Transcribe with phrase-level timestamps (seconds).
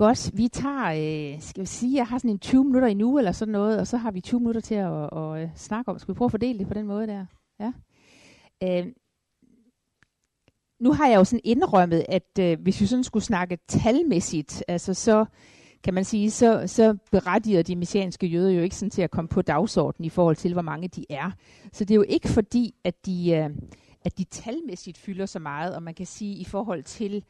[0.00, 0.86] Godt, vi tager,
[1.34, 3.78] øh, skal vi sige, jeg har sådan en 20 minutter i nu eller sådan noget,
[3.78, 5.98] og så har vi 20 minutter til at, at, at, at snakke om.
[5.98, 7.26] Skal vi prøve at fordele det på den måde der?
[7.60, 7.72] Ja.
[8.62, 8.86] Øh,
[10.80, 14.94] nu har jeg jo sådan indrømmet, at øh, hvis vi sådan skulle snakke talmæssigt, altså
[14.94, 15.24] så
[15.84, 19.28] kan man sige, så, så berettiger de messianske jøder jo ikke sådan til at komme
[19.28, 21.30] på dagsordenen i forhold til, hvor mange de er.
[21.72, 23.50] Så det er jo ikke fordi, at de, øh,
[24.04, 27.22] at de talmæssigt fylder så meget, og man kan sige i forhold til øh,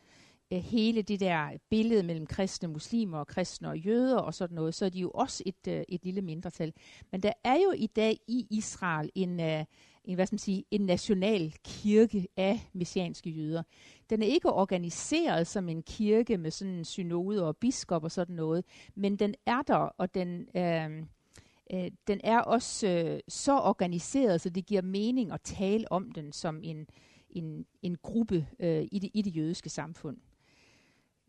[0.52, 4.74] Øh, hele det der billede mellem kristne muslimer og kristne og jøder og sådan noget,
[4.74, 6.72] så er de jo også et, øh, et lille mindretal.
[7.12, 9.64] Men der er jo i dag i Israel en, øh,
[10.04, 13.62] en, hvad skal man sige, en national kirke af messianske jøder.
[14.10, 18.36] Den er ikke organiseret som en kirke med sådan en synode og biskop og sådan
[18.36, 21.04] noget, men den er der, og den, øh,
[21.72, 26.32] øh, den er også øh, så organiseret, så det giver mening at tale om den
[26.32, 26.86] som en,
[27.30, 30.16] en, en gruppe øh, i, det, i det jødiske samfund.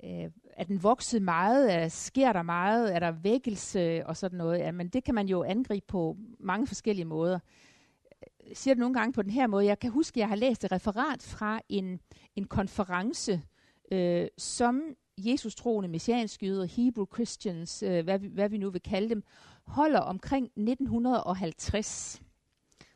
[0.03, 1.73] Øh, er den vokset meget?
[1.73, 2.95] Er, sker der meget?
[2.95, 4.59] Er der vækkelse og sådan noget?
[4.59, 7.39] Ja, men det kan man jo angribe på mange forskellige måder
[8.23, 9.65] øh, siger det nogle gange på den her måde.
[9.65, 11.99] Jeg kan huske, at jeg har læst et referat fra en,
[12.35, 13.41] en konference,
[13.91, 14.81] øh, som
[15.17, 19.23] Jesus troende messianske jøder, Hebrew Christians, øh, hvad, vi, hvad vi nu vil kalde dem,
[19.65, 22.21] holder omkring 1950.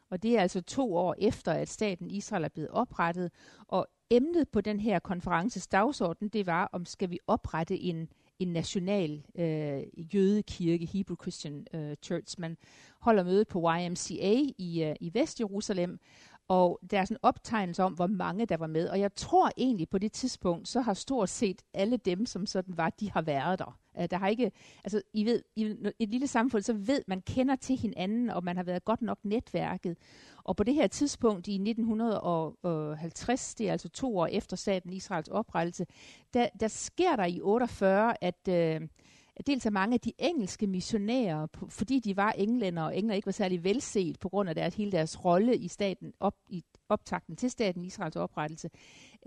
[0.09, 3.31] Og det er altså to år efter, at staten Israel er blevet oprettet.
[3.67, 8.48] Og emnet på den her konferences dagsorden, det var, om skal vi oprette en, en
[8.48, 12.39] national øh, jødekirke, Hebrew Christian øh, Church.
[12.39, 12.58] Man
[13.00, 16.00] holder møde på YMCA i, øh, i Vestjerusalem,
[16.48, 18.89] og der er sådan en optegnelse om, hvor mange der var med.
[18.89, 22.78] Og jeg tror egentlig på det tidspunkt, så har stort set alle dem, som sådan
[22.78, 23.80] var, de har været der.
[23.99, 24.51] Øh, der har ikke,
[24.83, 28.57] altså I ved, i et lille samfund, så ved man kender til hinanden, og man
[28.57, 29.97] har været godt nok netværket.
[30.43, 35.27] Og på det her tidspunkt i 1950, det er altså to år efter staten Israels
[35.27, 35.85] oprettelse,
[36.33, 38.81] der, der sker der i 48, at Øh,
[39.47, 43.31] dels af mange af de engelske missionærer, fordi de var englænder, og englænder ikke var
[43.31, 47.49] særlig velset på grund af deres, hele deres rolle i staten, op, i optakten til
[47.49, 48.70] staten Israels oprettelse,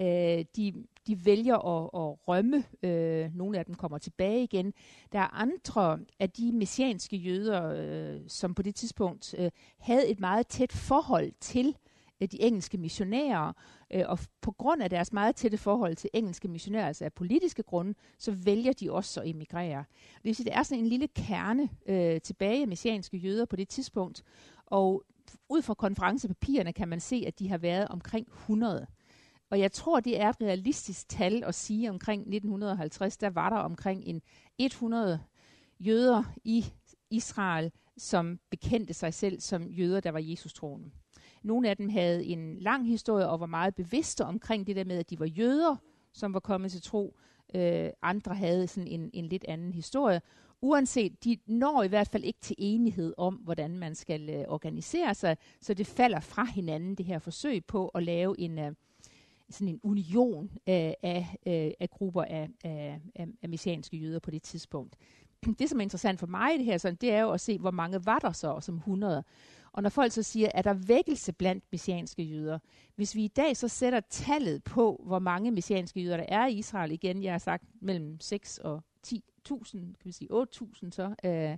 [0.01, 0.75] øh, de,
[1.07, 2.65] de vælger at, at rømme.
[2.83, 4.73] Øh, nogle af dem kommer tilbage igen.
[5.13, 10.21] Der er andre af de messianske jøder, øh, som på det tidspunkt øh, havde et
[10.21, 11.77] meget tæt forhold til
[12.21, 13.53] Øh, de engelske missionærer,
[13.91, 17.63] øh, og på grund af deres meget tætte forhold til engelske missionærer, altså af politiske
[17.63, 19.85] grunde, så vælger de også at emigrere.
[20.15, 23.57] Det vil sige, der er sådan en lille kerne øh, tilbage af messianske jøder på
[23.57, 24.23] det tidspunkt,
[24.67, 25.03] og
[25.49, 28.87] ud fra konferencepapirerne kan man se, at de har været omkring 100.
[29.51, 33.57] Og jeg tror, det er et realistisk tal at sige, omkring 1950, der var der
[33.57, 34.23] omkring en
[34.59, 35.21] 100
[35.81, 36.65] jøder i
[37.11, 40.91] Israel, som bekendte sig selv som jøder, der var Jesus troende.
[41.43, 44.99] Nogle af dem havde en lang historie og var meget bevidste omkring det der med,
[44.99, 45.77] at de var jøder,
[46.13, 47.17] som var kommet til tro.
[47.55, 50.21] Øh, andre havde sådan en, en lidt anden historie.
[50.61, 55.15] Uanset, de når i hvert fald ikke til enighed om, hvordan man skal øh, organisere
[55.15, 58.73] sig, så det falder fra hinanden, det her forsøg på at lave en, øh,
[59.51, 64.31] sådan en union øh, af, øh, af grupper af, af, af, af messianske jøder på
[64.31, 64.97] det tidspunkt.
[65.59, 67.59] Det, som er interessant for mig i det her, sådan, det er jo at se,
[67.59, 69.25] hvor mange var der så som 100.
[69.73, 72.59] Og når folk så siger, er der vækkelse blandt messianske jøder?
[72.97, 76.53] Hvis vi i dag så sætter tallet på, hvor mange messianske jøder der er i
[76.53, 79.19] Israel, igen, jeg har sagt mellem 6 og 10.000,
[79.73, 81.57] kan vi sige 8.000 så, øh,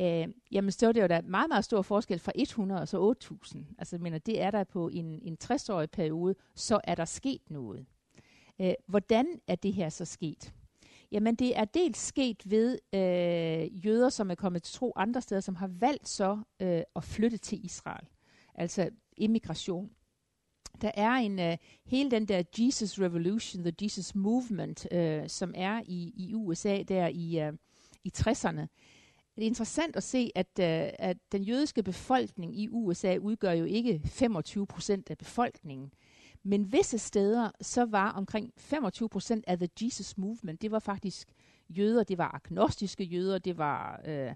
[0.00, 3.14] øh, jamen så er det jo da meget, meget stor forskel fra 100 og så
[3.44, 3.58] 8.000.
[3.78, 7.86] Altså mener, det er der på en, en 60-årig periode, så er der sket noget.
[8.60, 10.52] Øh, hvordan er det her så sket?
[11.12, 15.40] Jamen det er dels sket ved øh, jøder, som er kommet til tro andre steder,
[15.40, 18.06] som har valgt så øh, at flytte til Israel.
[18.54, 19.90] Altså immigration.
[20.80, 25.82] Der er en øh, hele den der Jesus Revolution, the Jesus Movement, øh, som er
[25.86, 27.52] i, i USA der i, øh,
[28.04, 28.66] i 60'erne.
[29.36, 33.64] Det er interessant at se, at, øh, at den jødiske befolkning i USA udgør jo
[33.64, 35.92] ikke 25 procent af befolkningen.
[36.42, 41.28] Men visse steder, så var omkring 25 procent af The Jesus Movement, det var faktisk
[41.68, 44.34] jøder, det var agnostiske jøder, det var øh,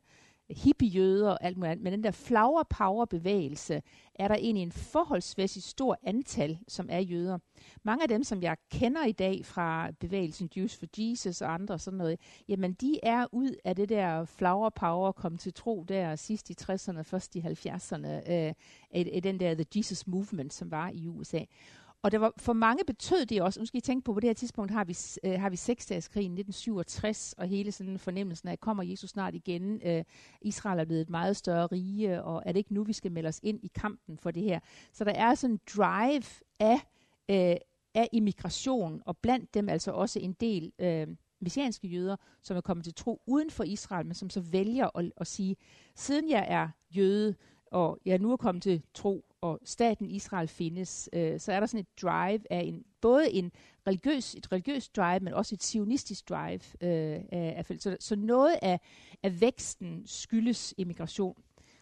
[0.50, 3.82] hippie-jøder og alt muligt Men den der flower power bevægelse,
[4.14, 7.38] er der egentlig en forholdsvis stor antal, som er jøder.
[7.82, 11.78] Mange af dem, som jeg kender i dag fra bevægelsen Jews for Jesus og andre
[11.78, 16.16] sådan noget, jamen de er ud af det der flower power, kom til tro der
[16.16, 18.52] sidst i 60'erne, først i 70'erne, øh,
[18.90, 21.40] af, af den der The Jesus Movement, som var i USA.
[22.02, 24.28] Og det var, for mange betød det også, nu skal I tænke på, på det
[24.28, 28.60] her tidspunkt har vi, øh, har vi seksdageskrigen 1967, og hele sådan fornemmelsen af, at
[28.60, 30.04] kommer Jesus snart igen, øh,
[30.42, 33.28] Israel er blevet et meget større rige, og er det ikke nu, vi skal melde
[33.28, 34.60] os ind i kampen for det her?
[34.92, 36.24] Så der er sådan en drive
[36.60, 36.80] af,
[37.28, 37.56] øh,
[37.94, 41.06] af immigration, og blandt dem altså også en del øh,
[41.40, 45.12] messianske jøder, som er kommet til tro uden for Israel, men som så vælger at,
[45.16, 45.56] at sige,
[45.94, 47.34] siden jeg er jøde,
[47.66, 51.66] og jeg nu er kommet til tro, og staten Israel findes, øh, så er der
[51.66, 53.52] sådan et drive af en, både en
[53.86, 56.60] religiøs, et religiøst drive, men også et sionistisk drive.
[56.80, 58.80] Øh, af, så, så noget af,
[59.22, 61.36] af væksten skyldes immigration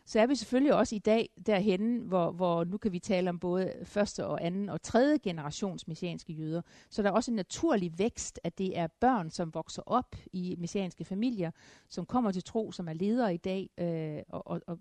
[0.06, 3.38] så er vi selvfølgelig også i dag derhen, hvor, hvor nu kan vi tale om
[3.38, 6.62] både første og anden og tredje generations messianske jøder.
[6.90, 10.56] Så der er også en naturlig vækst, at det er børn, som vokser op i
[10.58, 11.50] messianske familier,
[11.88, 13.70] som kommer til tro, som er ledere i dag.
[13.78, 14.78] Øh, og, og, og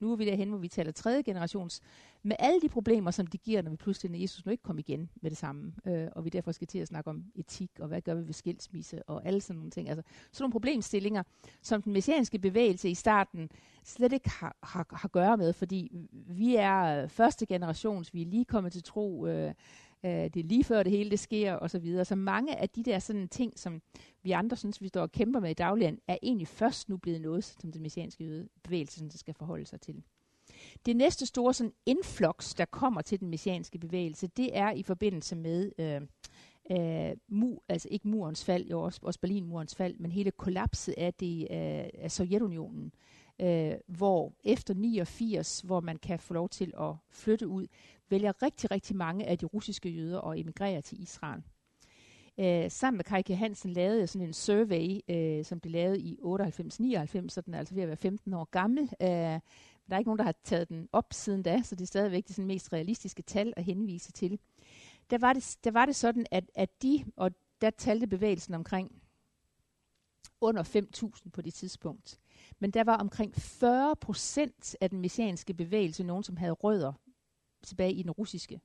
[0.00, 1.80] nu er vi derhen, hvor vi taler tredje generations,
[2.22, 4.82] med alle de problemer, som det giver, når vi pludselig, når Jesus nu ikke kommer
[4.86, 7.88] igen med det samme, øh, og vi derfor skal til at snakke om etik, og
[7.88, 9.88] hvad gør vi ved skilsmisse, og alle sådan nogle ting.
[9.88, 10.02] Altså
[10.32, 11.22] sådan nogle problemstillinger,
[11.62, 13.50] som den messianske bevægelse i starten
[13.84, 18.26] slet ikke har, har, har at gøre med, fordi vi er første generations, vi er
[18.26, 19.54] lige kommet til tro, øh,
[20.04, 22.04] øh, det er lige før det hele det sker, og så videre.
[22.04, 23.82] Så mange af de der sådan ting, som
[24.22, 27.20] vi andre synes, vi står og kæmper med i dagligdagen, er egentlig først nu blevet
[27.20, 30.02] noget, som den messianske bevægelse sådan, skal forholde sig til.
[30.86, 35.36] Det næste store sådan influx, der kommer til den messianske bevægelse, det er i forbindelse
[35.36, 36.00] med øh,
[36.70, 41.14] øh, mu, altså ikke murens fald, jo også, også Berlinmurens fald, men hele kollapset af,
[41.14, 42.92] det, øh, af Sovjetunionen,
[43.40, 47.66] øh, hvor efter 89, hvor man kan få lov til at flytte ud,
[48.10, 51.42] vælger rigtig, rigtig mange af de russiske jøder at emigrere til Israel.
[52.40, 56.18] Øh, sammen med Kajke Hansen lavede jeg sådan en survey, øh, som blev lavet i
[56.22, 58.82] 98-99, så den er altså ved at være 15 år gammel.
[58.82, 59.40] Øh,
[59.88, 62.26] der er ikke nogen, der har taget den op siden da, så det er stadigvæk
[62.26, 64.38] det sådan mest realistiske tal at henvise til.
[65.10, 69.02] Der var det, der var det sådan, at, at de, og der talte bevægelsen omkring
[70.40, 70.62] under
[71.24, 72.20] 5.000 på det tidspunkt.
[72.58, 76.92] Men der var omkring 40 procent af den messianske bevægelse nogen, som havde rødder
[77.62, 78.60] tilbage i den russiske.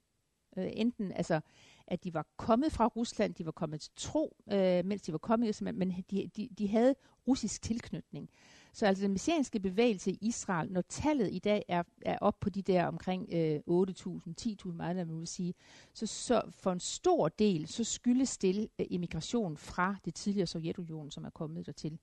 [0.57, 1.39] Øh, enten altså,
[1.87, 5.17] at de var kommet fra Rusland, de var kommet til tro, øh, mens de var
[5.17, 6.95] kommet, men de, de, de havde
[7.27, 8.29] russisk tilknytning.
[8.73, 12.49] Så altså den messianske bevægelse i Israel, når tallet i dag er, er op på
[12.49, 15.53] de der omkring øh, 8.000, 10.000, meget man vil sige,
[15.93, 21.11] så, så for en stor del, så skyldes det øh, immigration fra det tidligere Sovjetunionen,
[21.11, 21.99] som er kommet dertil.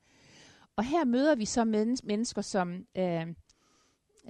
[0.76, 2.86] Og her møder vi så men- mennesker, som...
[2.96, 3.26] Øh,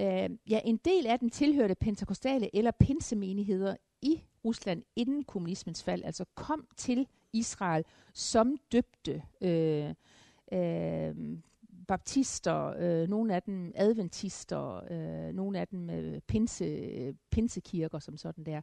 [0.01, 6.05] øh, ja, en del af dem tilhørte pentakostale eller pinsemenigheder i Rusland inden kommunismens fald,
[6.05, 7.85] altså kom til Israel
[8.15, 9.95] som døbte øh,
[10.53, 11.15] øh,
[11.89, 18.45] baptister, øh, nogle af dem adventister, øh, nogle af dem øh, pinse, pinsekirker som sådan
[18.45, 18.61] der.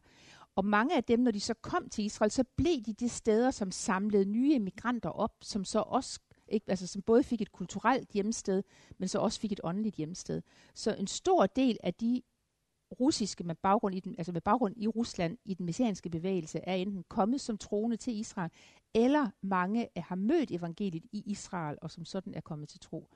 [0.56, 3.50] Og mange af dem, når de så kom til Israel, så blev de de steder,
[3.50, 6.20] som samlede nye emigranter op, som så også
[6.50, 8.62] ikke, altså som både fik et kulturelt hjemsted,
[8.98, 10.42] men så også fik et åndeligt hjemsted.
[10.74, 12.22] Så en stor del af de
[13.00, 16.74] russiske med baggrund i den, altså med baggrund i Rusland i den messianske bevægelse er
[16.74, 18.50] enten kommet som troende til Israel,
[18.94, 23.08] eller mange har mødt evangeliet i Israel og som sådan er kommet til tro.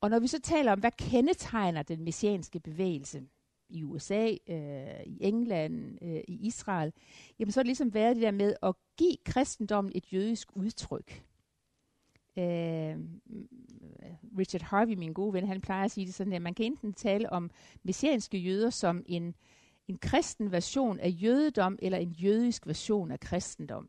[0.00, 3.22] Og når vi så taler om, hvad kendetegner den messianske bevægelse
[3.68, 6.92] i USA, øh, i England, øh, i Israel,
[7.38, 11.22] jamen så har det ligesom været det der med at give kristendommen et jødisk udtryk.
[12.38, 12.96] Øh,
[14.38, 16.92] Richard Harvey, min gode ven, han plejer at sige det sådan, at man kan enten
[16.92, 17.50] tale om
[17.82, 19.34] messianske jøder som en,
[19.88, 23.88] en kristen version af jødedom, eller en jødisk version af kristendom.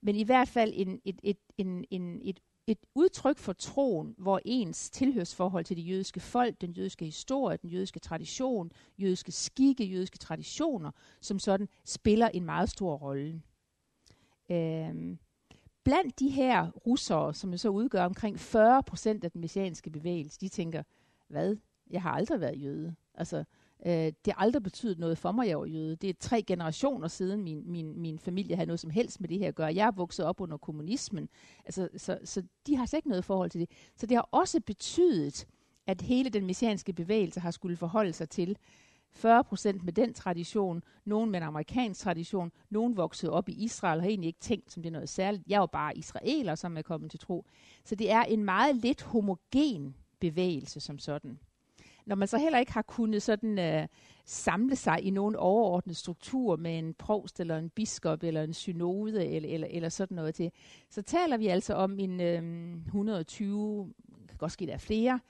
[0.00, 2.40] Men i hvert fald en, et, et, en, en, et
[2.70, 7.70] et udtryk for troen, hvor ens tilhørsforhold til det jødiske folk, den jødiske historie, den
[7.70, 13.42] jødiske tradition, jødiske skikke, jødiske traditioner, som sådan spiller en meget stor rolle.
[14.50, 15.16] Øh,
[15.84, 20.40] blandt de her russere, som jo så udgør omkring 40 procent af den messianske bevægelse,
[20.40, 20.82] de tænker,
[21.28, 21.56] hvad?
[21.90, 22.94] Jeg har aldrig været jøde.
[23.14, 23.44] Altså,
[23.86, 23.92] Øh,
[24.24, 25.96] det har aldrig betydet noget for mig, jeg var jøde.
[25.96, 29.38] Det er tre generationer siden, min, min, min familie havde noget som helst med det
[29.38, 29.74] her at gøre.
[29.74, 31.28] Jeg er vokset op under kommunismen.
[31.64, 33.70] Altså, så, så de har slet ikke noget forhold til det.
[33.96, 35.46] Så det har også betydet,
[35.86, 38.56] at hele den messianske bevægelse har skulle forholde sig til
[39.12, 43.96] 40 procent med den tradition, nogen med en amerikansk tradition, nogen voksede op i Israel
[43.96, 45.42] og har egentlig ikke tænkt som det er noget særligt.
[45.46, 47.44] Jeg er jo bare israeler, som er kommet til tro.
[47.84, 51.38] Så det er en meget lidt homogen bevægelse som sådan
[52.06, 53.86] når man så heller ikke har kunnet sådan øh,
[54.24, 59.26] samle sig i nogen overordnet struktur med en provst eller en biskop eller en synode
[59.26, 60.50] eller, eller, eller sådan noget til,
[60.90, 63.92] så taler vi altså om en øh, 120,
[64.28, 65.20] kan godt ske der er flere,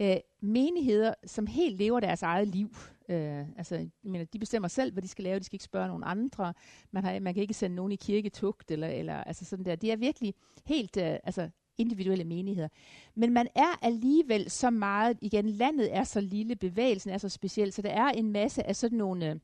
[0.00, 2.70] øh, menigheder, som helt lever deres eget liv.
[3.08, 5.38] Øh, altså, men de bestemmer selv, hvad de skal lave.
[5.38, 6.54] De skal ikke spørge nogen andre.
[6.90, 9.76] Man, har, man kan ikke sende nogen i kirketugt eller, eller altså sådan der.
[9.76, 10.34] Det er virkelig
[10.64, 12.68] helt øh, altså, individuelle menigheder.
[13.14, 17.72] Men man er alligevel så meget, igen, landet er så lille, bevægelsen er så speciel,
[17.72, 19.36] så der er en masse af sådan nogle øh,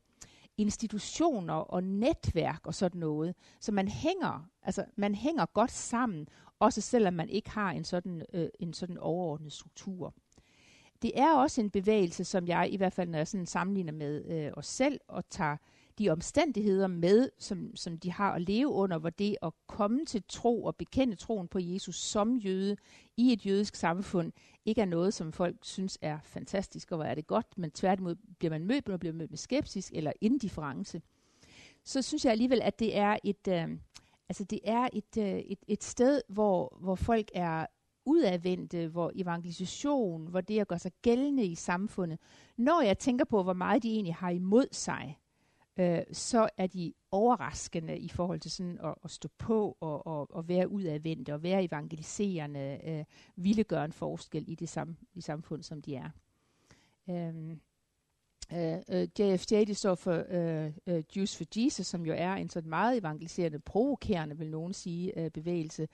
[0.57, 3.35] institutioner og netværk og sådan noget.
[3.59, 6.27] Så man hænger, altså man hænger godt sammen,
[6.59, 10.13] også selvom man ikke har en sådan, øh, en sådan overordnet struktur.
[11.03, 14.25] Det er også en bevægelse, som jeg i hvert fald, når jeg sådan sammenligner med
[14.25, 15.57] øh, os selv og tager
[15.99, 20.23] de omstændigheder med, som, som de har at leve under, hvor det at komme til
[20.29, 22.77] tro og bekende troen på Jesus som jøde
[23.17, 24.31] i et jødisk samfund,
[24.65, 28.15] ikke er noget, som folk synes er fantastisk, og hvor er det godt, men tværtimod
[28.39, 31.01] bliver man mødt, og bliver mødt med skepsis eller indifference.
[31.83, 33.77] Så synes jeg alligevel, at det er et, øh,
[34.29, 37.65] altså det er et, øh, et, et sted, hvor, hvor folk er
[38.05, 42.19] udadvendte, hvor evangelisation, hvor det at gøre sig gældende i samfundet.
[42.57, 45.19] Når jeg tænker på, hvor meget de egentlig har imod sig,
[45.77, 50.35] øh, så er de overraskende i forhold til sådan at, at stå på og, og,
[50.35, 53.05] og være udadvendte og være evangeliserende, øh,
[53.35, 56.09] ville gøre en forskel i det sam, i samfund, som de er.
[57.09, 57.59] Øhm, øh, øh, um,
[58.51, 62.49] Uh, uh, JFJ, det står for uh, uh, Jews for Jesus, som jo er en
[62.49, 65.87] sådan meget evangeliserende, provokerende, vil nogen sige, uh, bevægelse,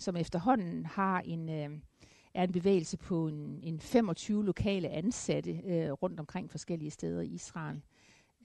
[0.00, 1.78] som efterhånden har en, øh,
[2.34, 7.26] er en bevægelse på en, en 25 lokale ansatte øh, rundt omkring forskellige steder i
[7.26, 7.82] Israel.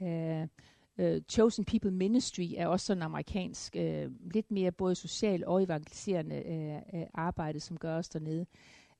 [0.01, 0.47] Øh,
[0.99, 6.43] Uh, Chosen People Ministry er også sådan amerikansk, uh, lidt mere både social og evangeliserende
[6.93, 8.45] uh, uh, arbejde, som gøres dernede.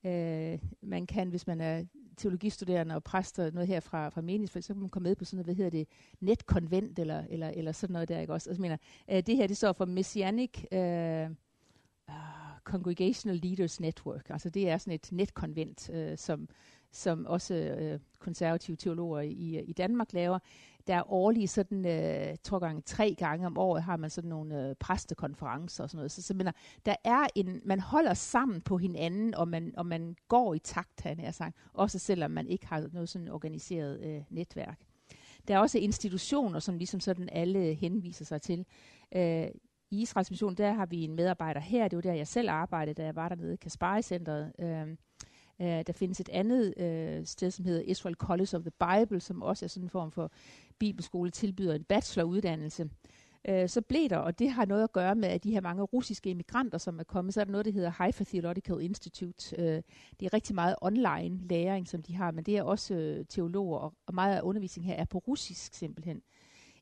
[0.04, 1.84] Uh, man kan, hvis man er
[2.16, 5.36] teologistuderende og præster noget her fra, fra menighedsfelt, så kan man komme med på sådan
[5.36, 5.88] noget, hvad hedder det,
[6.20, 8.50] netkonvent eller, eller, eller sådan noget der, ikke også?
[8.50, 8.76] Altså, mener,
[9.12, 11.30] uh, det her, det står for Messianic uh,
[12.08, 14.30] uh, Congregational Leaders Network.
[14.30, 16.48] Altså det er sådan et netkonvent, øh, som,
[16.92, 20.38] som også øh, konservative teologer i, i Danmark laver
[20.86, 24.68] der er årlige sådan, øh, tror gange tre gange om året, har man sådan nogle
[24.68, 26.10] øh, præstekonferencer og sådan noget.
[26.10, 29.86] Så, så mener, øh, der er en, man holder sammen på hinanden, og man, og
[29.86, 34.00] man går i takt, han er sagt, også selvom man ikke har noget sådan organiseret
[34.00, 34.80] øh, netværk.
[35.48, 38.66] Der er også institutioner, som ligesom sådan alle henviser sig til.
[39.16, 39.46] Øh,
[39.90, 42.94] i Israels Mission, der har vi en medarbejder her, det var der, jeg selv arbejdede,
[42.94, 44.52] da jeg var dernede i Kaspari-centret.
[44.58, 44.96] Øhm, øh,
[45.60, 49.42] Uh, der findes et andet uh, sted, som hedder Israel College of the Bible, som
[49.42, 50.30] også er sådan en form for
[50.78, 52.90] bibelskole, tilbyder en bacheloruddannelse.
[53.48, 55.82] Uh, så blev der, og det har noget at gøre med, at de her mange
[55.82, 59.56] russiske immigranter, som er kommet, så er der noget, der hedder Haifa Theological Institute.
[59.58, 59.82] Øh,
[60.20, 63.78] det er rigtig meget online læring, som de har, men det er også øh, teologer,
[63.78, 66.22] og, og meget af undervisningen her er på russisk simpelthen.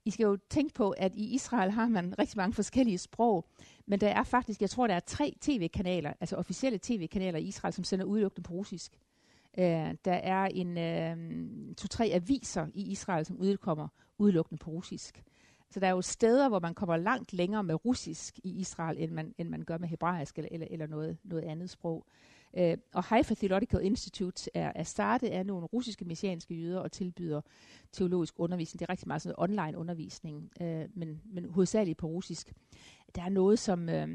[0.04, 3.48] I skal jo tænke på, at i Israel har man rigtig mange forskellige sprog,
[3.86, 7.74] men der er faktisk, jeg tror, der er tre tv-kanaler, altså officielle tv-kanaler i Israel,
[7.74, 8.92] som sender udelukkende på russisk.
[9.58, 15.22] Øh, der er en øh, to-tre aviser i Israel, som udkommer udelukkende på russisk.
[15.70, 19.12] Så der er jo steder, hvor man kommer langt længere med russisk i Israel, end
[19.12, 22.06] man, end man gør med hebraisk eller, eller, eller noget, noget andet sprog.
[22.56, 27.40] Øh, og Haifa Theological Institute er, er startet af nogle russiske messianske jøder og tilbyder
[27.92, 28.80] teologisk undervisning.
[28.80, 32.52] Det er rigtig meget sådan online undervisning, øh, men, men hovedsageligt på russisk
[33.14, 33.88] der er noget, som...
[33.88, 34.08] Øh,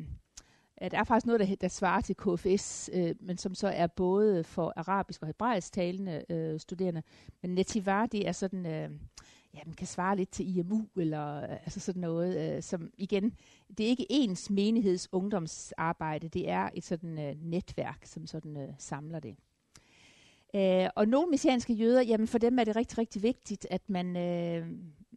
[0.91, 4.43] der er faktisk noget, der, der svarer til KFS, øh, men som så er både
[4.43, 7.03] for arabisk og hebraisk talende øh, studerende.
[7.41, 8.89] Men Netivar, det er sådan, øh,
[9.53, 13.33] jamen, kan svare lidt til IMU, eller øh, altså sådan noget, øh, som igen,
[13.77, 18.69] det er ikke ens menigheds ungdomsarbejde, det er et sådan øh, netværk, som sådan øh,
[18.77, 19.35] samler det.
[20.55, 24.17] Øh, og nogle messianske jøder, jamen for dem er det rigtig, rigtig vigtigt, at man,
[24.17, 24.67] øh,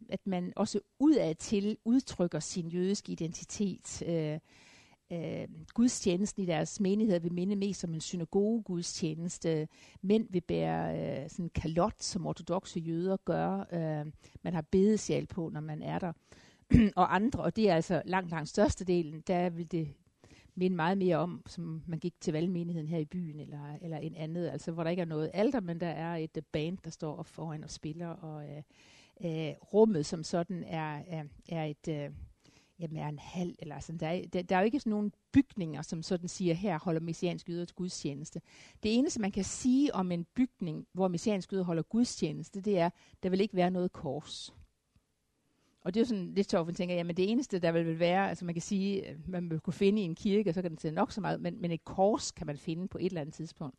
[0.09, 4.03] at man også udad til udtrykker sin jødiske identitet.
[4.07, 4.39] Øh,
[5.13, 9.67] øh, gudstjenesten i deres menighed vil minde mest om en synagoge-gudstjeneste.
[10.01, 13.59] Mænd vil bære øh, sådan en kalot, som ortodoxe jøder gør.
[13.59, 16.13] Øh, man har bedesjal på, når man er der.
[16.95, 19.93] og andre, og det er altså langt, langt størstedelen, der vil det
[20.55, 24.15] minde meget mere om, som man gik til valgmenigheden her i byen, eller, eller en
[24.15, 26.89] andet, altså hvor der ikke er noget alder, men der er et øh, band, der
[26.89, 28.63] står op foran og spiller, og øh,
[29.25, 31.87] øh, rummet som sådan er, er, er et...
[31.89, 32.09] Øh,
[32.79, 33.99] jamen er en halv, eller sådan.
[33.99, 37.01] Der er, der, der er jo ikke sådan nogen bygninger, som sådan siger, her holder
[37.01, 38.41] messiansk yder til gudstjeneste.
[38.83, 42.89] Det eneste, man kan sige om en bygning, hvor messiansk yder holder gudstjeneste, det er,
[43.23, 44.53] der vil ikke være noget kors.
[45.81, 47.99] Og det er jo sådan lidt sjovt, at man tænker, jamen det eneste, der vil
[47.99, 50.61] være, altså man kan sige, øh, man vil kunne finde i en kirke, og så
[50.61, 53.05] kan den til nok så meget, men, men et kors kan man finde på et
[53.05, 53.77] eller andet tidspunkt.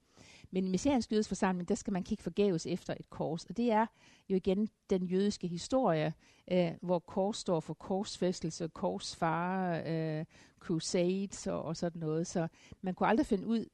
[0.51, 3.45] Men i Messiansk jødisk forsamling, der skal man kigge forgæves efter et kors.
[3.45, 3.87] Og det er
[4.29, 6.15] jo igen den jødiske historie,
[6.53, 10.25] øh, hvor kors står for korsfæstelse, korsfare, øh,
[10.61, 12.27] crusades og, og sådan noget.
[12.27, 12.49] Så
[12.83, 13.65] man kunne aldrig finde, ud,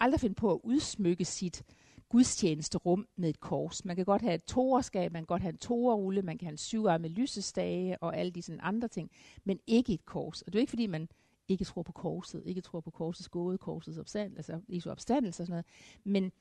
[0.00, 1.62] aldrig finde på at udsmykke sit
[2.08, 3.84] gudstjeneste rum med et kors.
[3.84, 6.52] Man kan godt have et toerskab, man kan godt have en toerrulle, man kan have
[6.52, 9.10] en syvarmet lysestage og alle de sådan andre ting,
[9.44, 10.42] men ikke et kors.
[10.42, 11.08] Og det er jo ikke fordi, man
[11.48, 15.46] ikke tror på korset, ikke tror på korsets gåde, korsets opstandelse, altså Jesu opstandelse og
[15.46, 15.66] sådan noget,
[16.04, 16.32] men,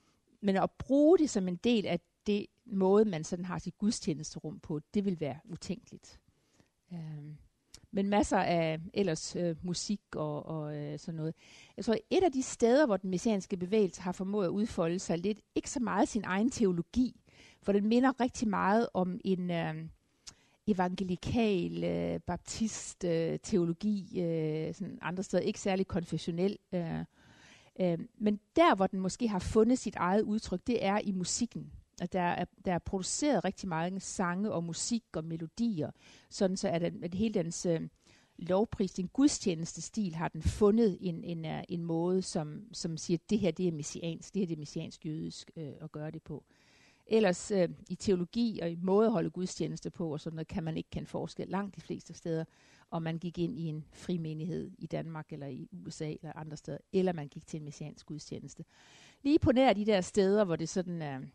[0.41, 4.59] men at bruge det som en del af det måde, man sådan har sit gudstjenesterum
[4.59, 6.19] på, det vil være utænkeligt.
[6.93, 7.35] Øh,
[7.91, 11.35] men masser af ellers øh, musik og, og øh, sådan noget.
[11.77, 15.17] Jeg tror, et af de steder, hvor den messianske bevægelse har formået at udfolde sig
[15.17, 17.21] lidt, ikke så meget sin egen teologi,
[17.61, 19.75] for den minder rigtig meget om en øh,
[20.67, 26.57] evangelikal øh, baptist øh, teologi, øh, sådan andre steder, ikke særlig konfessionel.
[26.73, 26.99] Øh,
[27.79, 31.71] øh, men der, hvor den måske har fundet sit eget udtryk, det er i musikken
[32.01, 35.91] at der er, der er produceret rigtig mange sange og musik og melodier,
[36.29, 37.81] sådan så at, at hele dens øh,
[38.37, 43.29] lovprisning, gudstjeneste stil, har den fundet en, en, øh, en, måde, som, som siger, at
[43.29, 46.23] det her det er messiansk, det her det er messiansk jødisk øh, at gøre det
[46.23, 46.43] på.
[47.07, 50.63] Ellers øh, i teologi og i måde at holde gudstjeneste på, og sådan noget, kan
[50.63, 52.45] man ikke kende forskel langt de fleste steder,
[52.91, 56.57] om man gik ind i en fri menighed i Danmark eller i USA eller andre
[56.57, 58.65] steder, eller man gik til en messiansk gudstjeneste.
[59.23, 61.27] Lige på nær de der steder, hvor det sådan er, øh,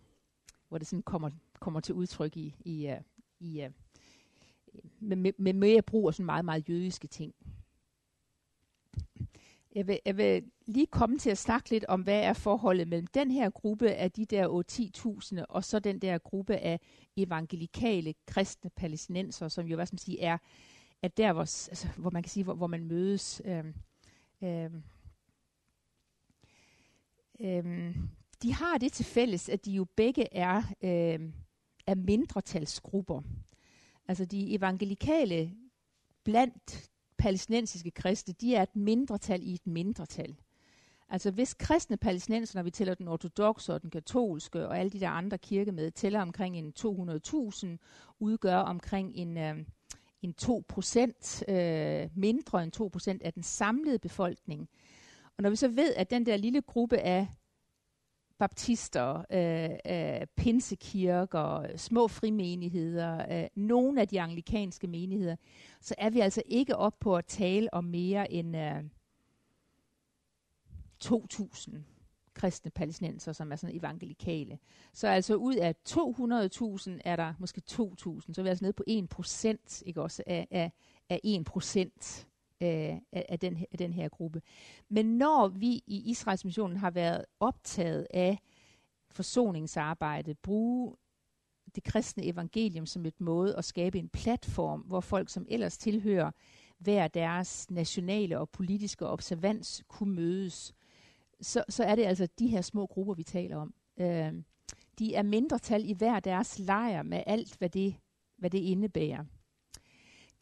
[0.68, 2.96] hvor det sådan kommer, kommer til udtryk i, i, uh,
[3.40, 3.72] i uh,
[5.00, 7.34] med, med, med mere brug af sådan meget, meget jødiske ting.
[9.74, 13.06] Jeg vil, jeg vil lige komme til at snakke lidt om, hvad er forholdet mellem
[13.06, 14.62] den her gruppe af de der
[15.38, 16.80] 10.000 og så den der gruppe af
[17.16, 20.38] evangelikale kristne palæstinenser, som jo, hvad skal man sige, er,
[21.02, 23.42] er der, hvor, altså, hvor man kan sige, hvor, hvor man mødes.
[23.44, 23.74] Øhm,
[24.42, 24.82] øhm,
[27.40, 28.08] øhm,
[28.42, 31.32] de har det til fælles, at de jo begge er, øh,
[31.86, 33.22] er mindretalsgrupper.
[34.08, 35.54] Altså de evangelikale
[36.24, 40.36] blandt palæstinensiske kristne, de er et mindretal i et mindretal.
[41.08, 45.00] Altså hvis kristne palæstinenser, når vi tæller den ortodoxe og den katolske og alle de
[45.00, 47.66] der andre kirke med, tæller omkring en 200.000,
[48.18, 49.56] udgør omkring en, øh,
[50.22, 54.68] en 2% øh, mindre end 2% af den samlede befolkning.
[55.36, 57.28] Og når vi så ved, at den der lille gruppe af
[58.40, 59.70] baptister, øh,
[60.20, 65.36] øh, pinsekirker, små frimenigheder, øh, nogle af de anglikanske menigheder,
[65.80, 68.84] så er vi altså ikke op på at tale om mere end øh,
[71.04, 71.76] 2.000
[72.34, 74.58] kristne palæstinenser, som er sådan evangelikale.
[74.92, 78.84] Så altså ud af 200.000 er der måske 2.000, så er vi altså nede på
[78.86, 80.72] 1 procent, ikke også, af, af,
[81.08, 82.26] af 1 procent
[82.60, 84.42] øh, af, den, af den her gruppe.
[84.88, 88.38] Men når vi i Israels missionen har været optaget af
[89.10, 90.96] forsoningsarbejde, bruge
[91.74, 96.30] det kristne evangelium som et måde at skabe en platform, hvor folk, som ellers tilhører
[96.78, 100.74] hver deres nationale og politiske observans, kunne mødes,
[101.40, 103.74] så, så er det altså de her små grupper, vi taler om.
[104.00, 104.32] Øh,
[104.98, 107.94] de er mindretal i hver deres lejr med alt, hvad det,
[108.36, 109.24] hvad det indebærer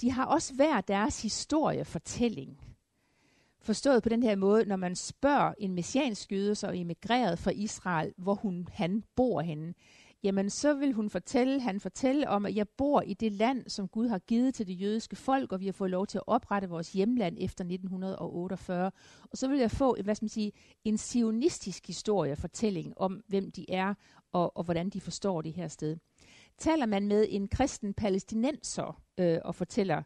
[0.00, 2.60] de har også hver deres historiefortælling.
[3.60, 7.50] Forstået på den her måde, når man spørger en messiansk jøde, som er emigreret fra
[7.50, 9.74] Israel, hvor hun, han bor henne,
[10.22, 13.88] jamen så vil hun fortælle, han fortælle om, at jeg bor i det land, som
[13.88, 16.68] Gud har givet til det jødiske folk, og vi har fået lov til at oprette
[16.68, 18.90] vores hjemland efter 1948.
[19.30, 20.52] Og så vil jeg få, hvad skal man sige,
[20.84, 23.94] en sionistisk historiefortælling om, hvem de er,
[24.32, 25.96] og, og hvordan de forstår det her sted
[26.58, 30.02] taler man med en kristen palæstinenser øh, og fortæller,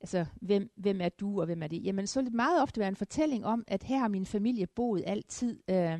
[0.00, 1.84] altså, hvem, hvem er du og hvem er det?
[1.84, 4.66] Jamen, så vil det meget ofte være en fortælling om, at her har min familie
[4.66, 5.60] boet altid.
[5.70, 5.98] Øh,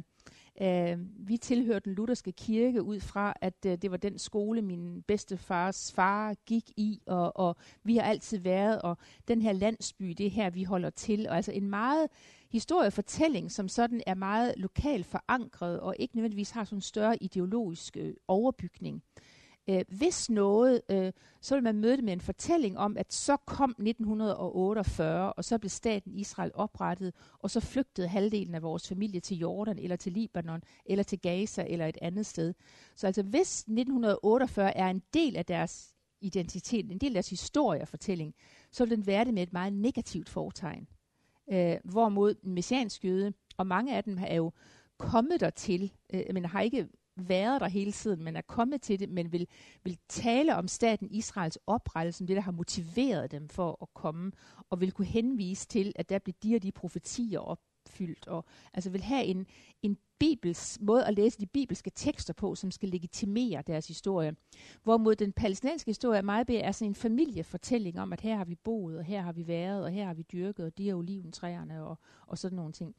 [0.62, 5.02] øh, vi tilhører den lutherske kirke ud fra, at øh, det var den skole, min
[5.02, 8.96] bedstefars far gik i, og, og vi har altid været, og
[9.28, 11.28] den her landsby, det er her, vi holder til.
[11.28, 12.08] Og altså en meget
[12.50, 17.96] historiefortælling, som sådan er meget lokalt forankret, og ikke nødvendigvis har sådan en større ideologisk
[17.96, 19.02] øh, overbygning.
[19.70, 23.36] Øh, hvis noget, øh, så vil man møde det med en fortælling om, at så
[23.36, 29.20] kom 1948, og så blev staten Israel oprettet, og så flygtede halvdelen af vores familie
[29.20, 32.54] til Jordan, eller til Libanon, eller til Gaza, eller et andet sted.
[32.96, 37.82] Så altså hvis 1948 er en del af deres identitet, en del af deres historie
[37.82, 38.34] og fortælling,
[38.70, 40.88] så vil den være det med et meget negativt fortegn.
[41.52, 44.52] Øh, hvorimod messiansk jøde, og mange af dem er jo
[44.98, 49.08] kommet dertil, øh, men har ikke været der hele tiden, men er kommet til det,
[49.08, 49.46] men vil,
[49.84, 54.32] vil tale om staten Israels oprettelse, som det, der har motiveret dem for at komme,
[54.70, 58.44] og vil kunne henvise til, at der bliver de og de profetier opfyldt, og
[58.74, 59.46] altså vil have en,
[59.82, 64.36] en bibels måde at læse de bibelske tekster på, som skal legitimere deres historie.
[64.82, 68.44] Hvorimod den palæstinensiske historie er meget bedre er sådan en familiefortælling om, at her har
[68.44, 70.94] vi boet, og her har vi været, og her har vi dyrket, og de er
[70.94, 72.94] oliventræerne, og, og sådan nogle ting.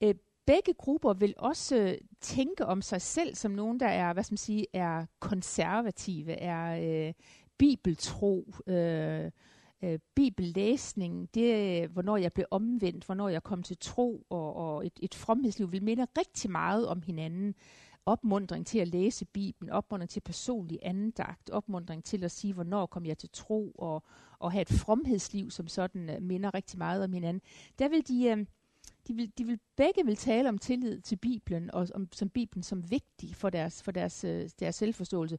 [0.00, 0.14] Øh,
[0.46, 4.32] begge grupper vil også øh, tænke om sig selv som nogen, der er, hvad skal
[4.32, 7.14] man sige, er konservative, er øh,
[7.58, 9.30] bibeltro, øh,
[9.82, 14.86] øh, bibellæsning, det øh, hvornår jeg blev omvendt, hvornår jeg kom til tro, og, og
[14.86, 17.54] et, et fromhedsliv vil minde rigtig meget om hinanden.
[18.06, 23.06] opmundring til at læse Bibelen, opmundring til personlig andagt, opmundring til at sige, hvornår kom
[23.06, 24.02] jeg til tro, og,
[24.38, 27.42] og have et fromhedsliv, som sådan øh, minder rigtig meget om hinanden.
[27.78, 28.46] Der vil de, Øh,
[29.08, 32.62] de, vil, de vil begge vil tale om tillid til Bibelen, og om, som Bibelen
[32.62, 35.38] som vigtig for deres, for deres, øh, deres selvforståelse.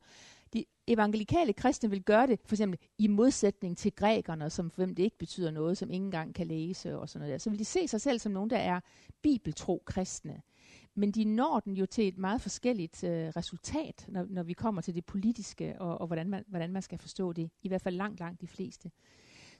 [0.54, 4.96] De evangelikale kristne vil gøre det, for eksempel i modsætning til grækerne, som for hvem
[4.96, 7.38] det ikke betyder noget, som ingen engang kan læse og sådan noget der.
[7.38, 8.80] Så vil de se sig selv som nogen, der er
[9.22, 10.42] bibeltro kristne.
[10.96, 14.82] Men de når den jo til et meget forskelligt øh, resultat, når, når vi kommer
[14.82, 17.50] til det politiske, og, og hvordan, man, hvordan man skal forstå det.
[17.64, 18.92] I hvert fald langt, langt de fleste.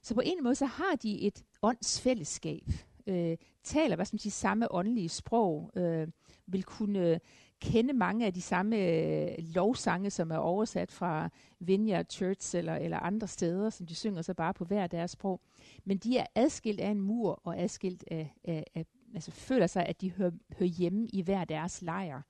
[0.02, 2.64] Så på en måde, så har de et åndsfællesskab,
[3.08, 6.08] øh, taler hvad skal man sige, samme åndelige sprog, øh,
[6.48, 7.20] vil kunne øh,
[7.60, 13.00] kende mange af de samme øh, lovsange, som er oversat fra Vineyard Church eller, eller
[13.00, 15.42] andre steder, som de synger så bare på hver deres sprog.
[15.84, 19.86] Men de er adskilt af en mur og adskilt af, af, af altså føler sig,
[19.86, 22.22] at de hører, hører hjemme i hver deres lejr.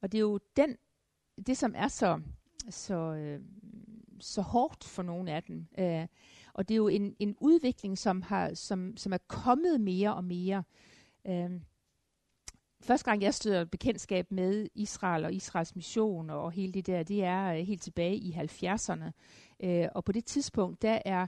[0.00, 0.76] Og det er jo den,
[1.46, 2.20] det, som er så,
[2.70, 3.40] så, øh,
[4.20, 5.66] så hårdt for nogle af dem.
[5.78, 6.06] Øh,
[6.52, 10.24] og det er jo en, en udvikling, som, har, som, som er kommet mere og
[10.24, 10.62] mere.
[11.26, 11.60] Øhm,
[12.82, 17.02] første gang, jeg støder bekendtskab med Israel og Israels mission og, og hele det der,
[17.02, 19.10] det er øh, helt tilbage i 70'erne.
[19.64, 21.26] Øh, og på det tidspunkt, der er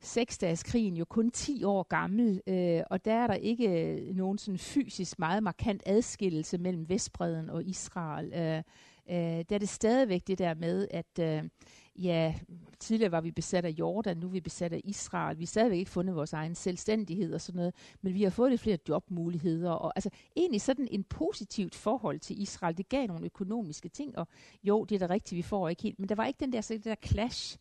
[0.00, 4.58] seksdageskrigen jo kun 10 år gammel, øh, og der er der ikke øh, nogen sådan
[4.58, 8.32] fysisk meget markant adskillelse mellem Vestbreden og Israel.
[8.32, 8.62] Øh,
[9.10, 11.48] øh, der er det stadigvæk det der med, at øh,
[11.96, 12.34] ja,
[12.78, 15.38] tidligere var vi besat af Jordan, nu er vi besat af Israel.
[15.38, 18.50] Vi har stadigvæk ikke fundet vores egen selvstændighed og sådan noget, men vi har fået
[18.50, 19.70] lidt flere jobmuligheder.
[19.70, 22.78] Og, altså egentlig sådan en positivt forhold til Israel.
[22.78, 24.28] Det gav nogle økonomiske ting, og
[24.62, 26.60] jo, det er da rigtigt, vi får ikke helt, men der var ikke den der,
[26.60, 27.58] så det der clash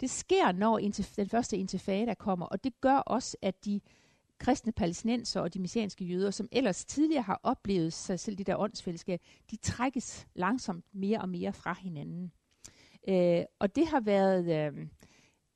[0.00, 0.78] det sker, når
[1.16, 3.80] den første intifada kommer, og det gør også, at de
[4.38, 8.56] kristne palæstinenser og de messianske jøder, som ellers tidligere har oplevet sig selv, det der
[8.56, 12.32] åndsfællesskab, de trækkes langsomt mere og mere fra hinanden.
[13.08, 14.66] Øh, og det har været...
[14.66, 14.86] Øh,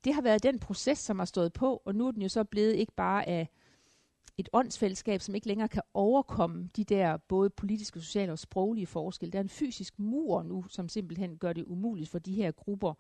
[0.05, 2.45] det har været den proces, som har stået på, og nu er den jo så
[2.45, 3.49] blevet ikke bare af
[4.39, 9.33] et åndsfællesskab, som ikke længere kan overkomme de der både politiske, sociale og sproglige forskelle.
[9.33, 12.95] Der er en fysisk mur nu, som simpelthen gør det umuligt for de her grupper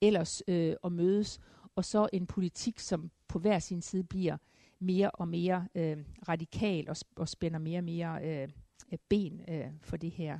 [0.00, 1.40] ellers øh, at mødes,
[1.76, 4.36] og så en politik, som på hver sin side bliver
[4.78, 5.98] mere og mere øh,
[6.28, 8.48] radikal og, og spænder mere og mere øh,
[8.92, 10.38] øh ben øh, for det her.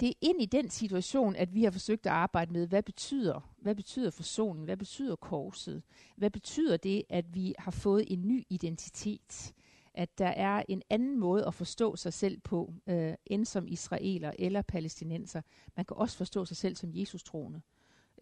[0.00, 3.52] Det er ind i den situation, at vi har forsøgt at arbejde med, hvad betyder,
[3.58, 5.82] hvad betyder forsoning, hvad betyder korset,
[6.16, 9.54] hvad betyder det, at vi har fået en ny identitet,
[9.94, 14.32] at der er en anden måde at forstå sig selv på, øh, end som israeler
[14.38, 15.42] eller palæstinenser.
[15.76, 17.60] Man kan også forstå sig selv som Jesus-troende.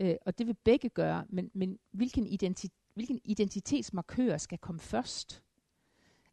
[0.00, 5.42] Øh, og det vil begge gøre, men, men hvilken, identi- hvilken identitetsmarkør skal komme først?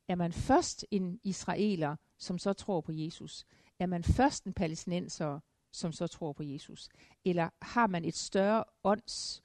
[0.07, 3.45] Er man først en israeler, som så tror på Jesus?
[3.79, 5.39] Er man først en palæstinenser,
[5.71, 6.89] som så tror på Jesus?
[7.25, 9.43] Eller har man et større ånds-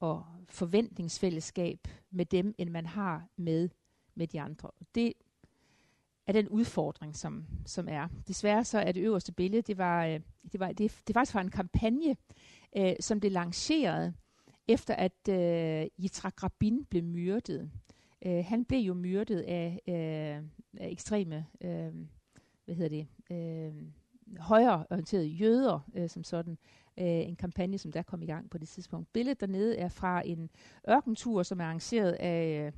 [0.00, 3.68] og forventningsfællesskab med dem, end man har med,
[4.14, 4.70] med de andre?
[4.94, 5.12] Det
[6.26, 8.08] er den udfordring, som, som er.
[8.28, 10.20] Desværre så er det øverste billede, det var, øh,
[10.52, 12.16] det var, det, det faktisk var en kampagne,
[12.76, 14.14] øh, som blev lanceret
[14.68, 17.70] efter at øh, Yitzhak Rabin blev myrdet.
[18.26, 20.44] Øh, han blev jo myrdet af, øh,
[20.80, 21.92] af ekstreme, øh,
[22.68, 23.72] hvad hedder det, øh,
[24.38, 26.58] højreorienterede jøder øh, som sådan.
[26.98, 29.12] Øh, en kampagne, som der kom i gang på det tidspunkt.
[29.12, 30.50] Billedet dernede er fra en
[30.90, 32.72] ørkentur, som er arrangeret af, øh,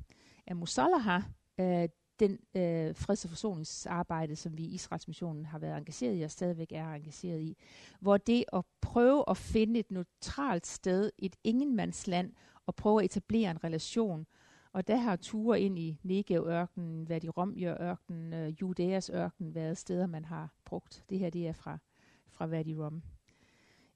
[0.46, 1.20] af Musallaha,
[1.60, 1.88] øh,
[2.20, 6.30] den øh, freds- og forsoningsarbejde, som vi i Israels missionen har været engageret i og
[6.30, 7.56] stadigvæk er engageret i,
[8.00, 12.32] hvor det at prøve at finde et neutralt sted, et ingenmandsland,
[12.66, 14.26] og prøve at etablere en relation,
[14.72, 20.06] og der har ture ind i Negev-ørkenen, været i Romjør-ørkenen, øh, Judæas ørken været steder,
[20.06, 21.04] man har brugt.
[21.10, 21.78] Det her det er fra,
[22.28, 23.02] fra Vadi Rom.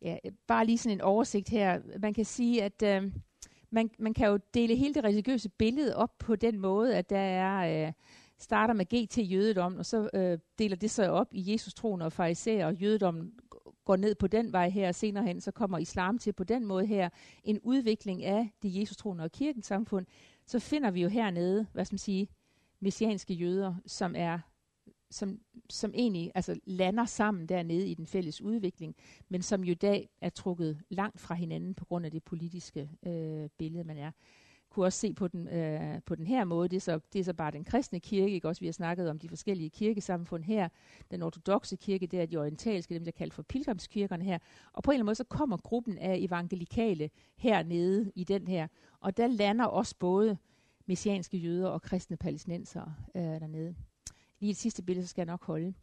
[0.02, 1.80] Ja, bare lige sådan en oversigt her.
[1.98, 3.12] Man kan sige, at øh,
[3.70, 7.18] man, man kan jo dele hele det religiøse billede op på den måde, at der
[7.18, 7.86] er...
[7.86, 7.92] Øh,
[8.38, 12.12] starter med GT jødedom, og så øh, deler det sig op i Jesus troen og
[12.12, 13.32] farisæer, og jødedommen
[13.84, 16.66] går ned på den vej her, og senere hen så kommer islam til på den
[16.66, 17.08] måde her,
[17.44, 20.06] en udvikling af det Jesus troende og kirkens samfund,
[20.46, 22.28] så finder vi jo hernede, hvad skal man sige,
[22.80, 24.38] messianske jøder, som er
[25.10, 28.96] som, som egentlig altså, lander sammen dernede i den fælles udvikling,
[29.28, 32.90] men som jo i dag er trukket langt fra hinanden på grund af det politiske
[33.06, 34.10] øh, billede, man er.
[34.74, 37.24] Kunne også se på den, øh, på den her måde, det er, så, det er
[37.24, 38.48] så bare den kristne kirke, ikke?
[38.48, 40.68] også vi har snakket om de forskellige kirkesamfund her,
[41.10, 44.38] den ortodoxe kirke, det er de orientalske, dem der kaldt for pilgrimskirkerne her,
[44.72, 48.68] og på en eller anden måde så kommer gruppen af evangelikale hernede i den her,
[49.00, 50.36] og der lander også både
[50.86, 53.74] messianske jøder og kristne palæstinenser øh, dernede
[54.40, 55.74] lige et sidste billede, så skal jeg nok holde.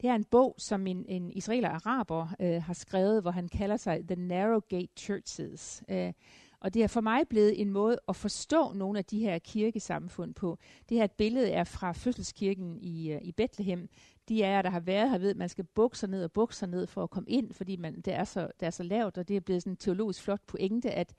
[0.00, 4.08] Det er en bog, som en, en israeler-araber øh, har skrevet, hvor han kalder sig
[4.08, 5.82] The Narrow Gate Churches.
[5.88, 6.12] Øh,
[6.60, 10.34] og det er for mig blevet en måde at forstå nogle af de her kirkesamfund
[10.34, 10.58] på.
[10.88, 13.88] Det her billede er fra fødselskirken i, uh, i Bethlehem.
[14.28, 16.32] De af jer, der har været her, ved, at man skal bukke sig ned og
[16.32, 18.82] bukke sig ned for at komme ind, fordi man, det, er så, det er så
[18.82, 21.14] lavt, og det er blevet sådan en teologisk flot pointe, at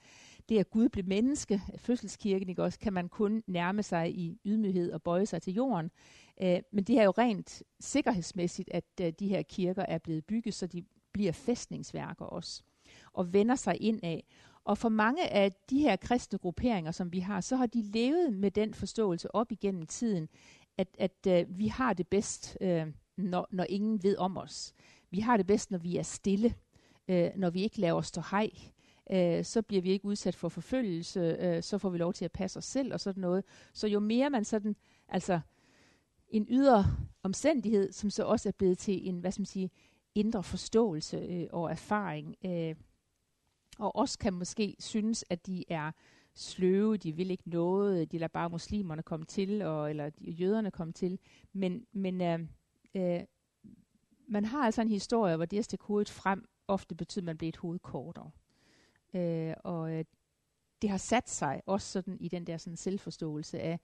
[0.49, 4.91] det at Gud blev menneske, fødselskirken, ikke også, kan man kun nærme sig i ydmyghed
[4.91, 5.91] og bøje sig til jorden.
[6.41, 10.53] Uh, men det er jo rent sikkerhedsmæssigt, at uh, de her kirker er blevet bygget,
[10.53, 12.63] så de bliver fæstningsværker også,
[13.13, 14.23] og vender sig ind af.
[14.65, 18.33] Og for mange af de her kristne grupperinger, som vi har, så har de levet
[18.33, 20.29] med den forståelse op igennem tiden,
[20.77, 24.73] at, at øh, vi har det bedst, øh, når, når ingen ved om os.
[25.09, 26.55] Vi har det bedst, når vi er stille,
[27.07, 28.49] øh, når vi ikke laver stå hej.
[29.11, 32.31] Øh, så bliver vi ikke udsat for forfølgelse, øh, så får vi lov til at
[32.31, 33.43] passe os selv og sådan noget.
[33.73, 34.75] Så jo mere man sådan,
[35.07, 35.39] altså
[36.29, 36.85] en ydre
[37.23, 39.71] omstændighed, som så også er blevet til en, hvad skal man sige,
[40.15, 42.75] indre forståelse øh, og erfaring, øh,
[43.81, 45.91] og også kan måske synes, at de er
[46.33, 50.71] sløve, de vil ikke noget, de lader bare muslimerne komme til, og, eller de, jøderne
[50.71, 51.19] komme til.
[51.53, 52.39] Men, men øh,
[52.95, 53.23] øh,
[54.27, 57.37] man har altså en historie, hvor det at stikke hovedet frem, ofte betyder, at man
[57.37, 58.31] bliver et hoved kortere.
[59.13, 60.05] Øh, og øh,
[60.81, 63.79] det har sat sig også sådan i den der sådan selvforståelse af,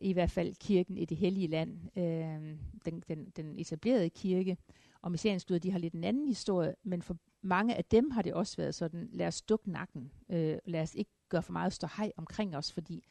[0.00, 4.56] i hvert fald kirken i det hellige land, øh, den, den, den etablerede kirke,
[5.02, 8.34] og messianskyder, de har lidt en anden historie, men for mange af dem har det
[8.34, 12.12] også været sådan, lad os dukke nakken, øh, lad os ikke gøre for meget hej
[12.16, 13.04] omkring os, fordi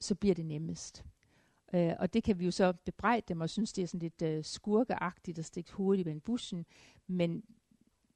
[0.00, 1.04] så bliver det nemmest.
[1.74, 4.22] Øh, og det kan vi jo så bebrejde dem, og synes, det er sådan lidt
[4.22, 6.66] øh, skurkeagtigt at stikke hovedet i en bussen,
[7.06, 7.44] men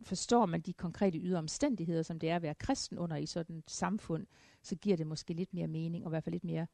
[0.02, 3.56] forstår man de konkrete ydre omstændigheder, som det er at være kristen under i sådan
[3.56, 4.26] et samfund,
[4.62, 6.66] så giver det måske lidt mere mening, og i hvert fald lidt mere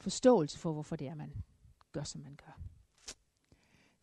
[0.00, 1.34] forståelse for, hvorfor det er, man
[1.92, 2.60] gør, som man gør.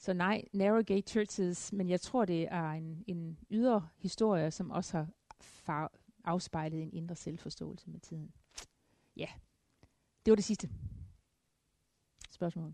[0.08, 4.72] Så nej, narrow gate churches, men jeg tror, det er en, en ydre historie, som
[4.72, 5.08] også har
[5.42, 5.92] far,
[6.24, 8.34] afspejlet en indre selvforståelse med tiden.
[9.16, 9.28] Ja,
[10.26, 10.70] det var det sidste
[12.30, 12.74] spørgsmål.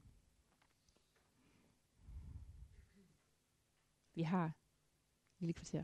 [4.15, 4.53] Vi har et
[5.39, 5.83] lille kvarter.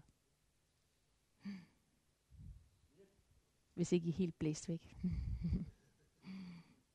[3.74, 4.98] Hvis ikke I helt blæst væk.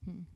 [0.01, 0.27] hmm.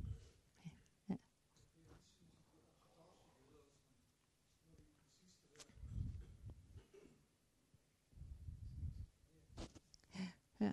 [10.61, 10.71] Ja.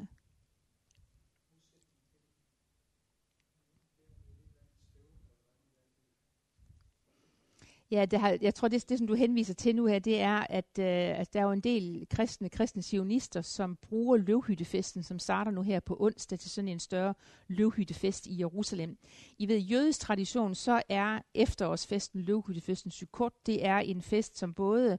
[7.92, 10.46] Ja, det har, jeg tror, det, det, som du henviser til nu her, det er,
[10.50, 15.20] at, øh, at der er jo en del kristne, kristne sionister, som bruger løvhyttefesten, som
[15.20, 17.14] starter nu her på onsdag, til sådan en større
[17.48, 18.98] løvhyttefest i Jerusalem.
[19.38, 24.98] I ved, jødisk tradition, så er efterårsfesten, løvhyttefesten, Sukkot, det er en fest, som både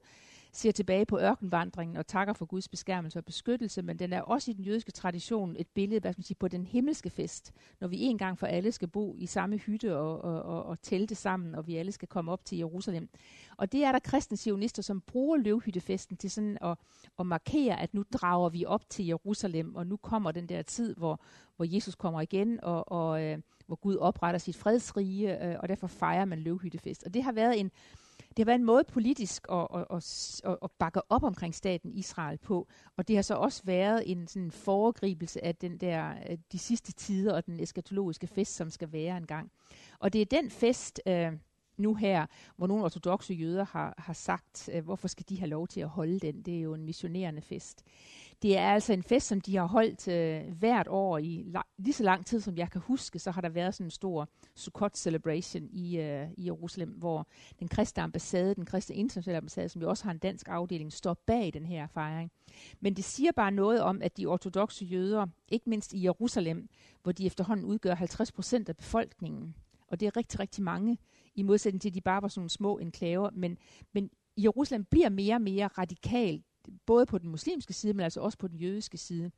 [0.51, 4.51] ser tilbage på ørkenvandringen og takker for Guds beskærmelse og beskyttelse, men den er også
[4.51, 7.87] i den jødiske tradition et billede hvad skal man sige, på den himmelske fest, når
[7.87, 11.15] vi en gang for alle skal bo i samme hytte og, og, og, og telte
[11.15, 13.09] sammen, og vi alle skal komme op til Jerusalem.
[13.57, 16.77] Og det er der kristne sionister, som bruger løvhyttefesten til sådan at,
[17.19, 20.95] at markere, at nu drager vi op til Jerusalem, og nu kommer den der tid,
[20.95, 21.21] hvor,
[21.55, 25.87] hvor Jesus kommer igen, og, og øh, hvor Gud opretter sit fredsrige, øh, og derfor
[25.87, 27.03] fejrer man løvhyttefest.
[27.03, 27.71] Og det har været en
[28.37, 29.85] det har været en måde politisk at, at,
[30.45, 34.27] at, at bakke op omkring staten Israel på, og det har så også været en
[34.27, 38.91] sådan foregribelse af den der, øh, de sidste tider og den eskatologiske fest, som skal
[38.91, 39.51] være en gang.
[39.99, 41.31] Og det er den fest, øh,
[41.77, 45.67] nu her, hvor nogle ortodoxe jøder har, har sagt, øh, hvorfor skal de have lov
[45.67, 46.41] til at holde den?
[46.41, 47.83] Det er jo en missionerende fest.
[48.41, 51.93] Det er altså en fest, som de har holdt øh, hvert år i la- lige
[51.93, 54.97] så lang tid, som jeg kan huske, så har der været sådan en stor Sukkot
[54.97, 57.27] celebration i, øh, i Jerusalem, hvor
[57.59, 61.13] den kristne ambassade, den kristne internationale ambassade, som jo også har en dansk afdeling, står
[61.13, 62.31] bag den her fejring.
[62.79, 66.69] Men det siger bare noget om, at de ortodoxe jøder, ikke mindst i Jerusalem,
[67.03, 69.55] hvor de efterhånden udgør 50 procent af befolkningen,
[69.87, 70.97] og det er rigtig, rigtig mange,
[71.37, 73.57] i modsætning til, at de bare var sådan nogle små enklaver, men,
[73.93, 76.43] men Jerusalem bliver mere og mere radikal,
[76.85, 79.31] både på den muslimske side, men altså også på den jødiske side.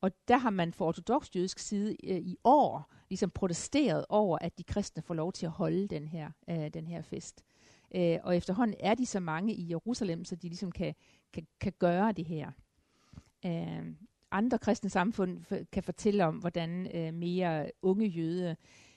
[0.00, 4.58] Og der har man for ortodox jødisk side øh, i år ligesom protesteret over, at
[4.58, 7.44] de kristne får lov til at holde den her, øh, den her fest.
[7.94, 10.94] Øh, og efterhånden er de så mange i Jerusalem, så de ligesom kan,
[11.32, 12.50] kan, kan gøre det her.
[13.46, 13.94] Øh,
[14.30, 18.56] andre kristne samfund kan fortælle om, hvordan øh, mere unge jøde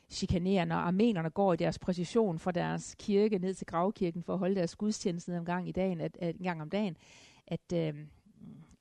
[0.10, 4.40] chikanerende, og armenerne går i deres præcision fra deres kirke ned til gravkirken for at
[4.40, 6.98] holde deres gudstjeneste en gang, i dagen, at, at, en gang om dagen,
[7.48, 7.96] at øh,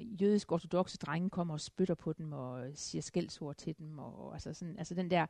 [0.01, 3.99] jødisk ortodoxe drenge kommer og spytter på dem og øh, siger skældsord til dem.
[3.99, 5.27] Og, og altså, sådan, altså den der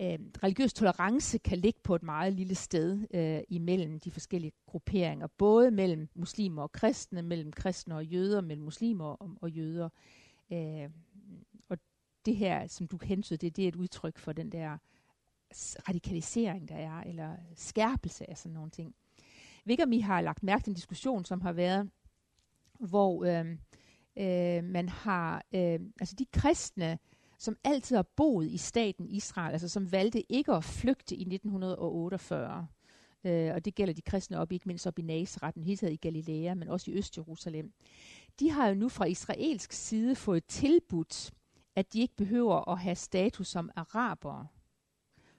[0.00, 5.26] øh, religiøs tolerance kan ligge på et meget lille sted øh, imellem de forskellige grupperinger,
[5.26, 9.88] både mellem muslimer og kristne, mellem kristne og jøder, mellem muslimer og, og jøder.
[10.52, 10.90] Øh,
[11.68, 11.78] og
[12.26, 14.78] det her, som du hentede, det, det er et udtryk for den der
[15.88, 18.94] radikalisering, der er, eller skærpelse af sådan nogle ting.
[19.18, 21.90] Jeg ved ikke, om I har lagt mærke til en diskussion, som har været,
[22.78, 23.46] hvor øh,
[24.18, 26.98] øh, man har, øh, altså de kristne,
[27.38, 32.66] som altid har boet i staten Israel, altså som valgte ikke at flygte i 1948.
[33.24, 35.96] Øh, og det gælder de kristne op, ikke mindst op i Nazareth, hele taget i
[35.96, 37.72] Galilea, men også i Øst-Jerusalem.
[38.40, 41.32] De har jo nu fra israelsk side fået tilbudt,
[41.76, 44.46] at de ikke behøver at have status som arabere,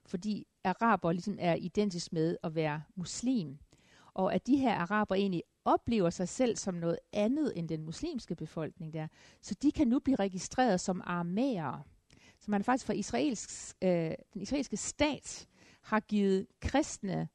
[0.07, 3.57] fordi araber ligesom er identisk med at være muslim.
[4.13, 8.35] Og at de her araber egentlig oplever sig selv som noget andet end den muslimske
[8.35, 9.07] befolkning der.
[9.41, 11.83] Så de kan nu blive registreret som armæere.
[12.39, 15.47] Så man faktisk fra israelsk, øh, den israelske stat
[15.81, 17.27] har givet kristne,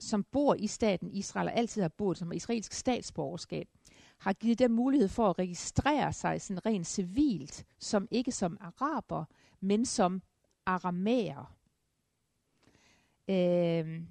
[0.00, 3.68] som bor i staten Israel og altid har boet som israelsk statsborgerskab,
[4.18, 9.24] har givet dem mulighed for at registrere sig sådan rent civilt, som ikke som araber,
[9.60, 10.22] men som
[10.66, 11.56] aramæer.
[13.28, 14.02] Øh,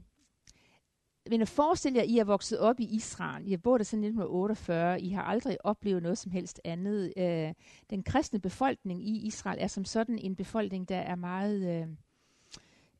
[1.29, 3.47] men forestil jer, I er vokset op i Israel.
[3.47, 5.01] I har boet der siden 1948.
[5.01, 7.13] I har aldrig oplevet noget som helst andet.
[7.17, 7.53] Øh,
[7.89, 11.81] den kristne befolkning i Israel er som sådan en befolkning, der er meget...
[11.81, 11.87] Øh,